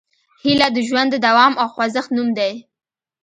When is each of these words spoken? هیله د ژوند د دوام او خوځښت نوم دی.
هیله 0.41 0.67
د 0.75 0.77
ژوند 0.87 1.09
د 1.11 1.15
دوام 1.27 1.53
او 1.61 1.67
خوځښت 1.73 2.09
نوم 2.15 2.29
دی. 2.39 2.53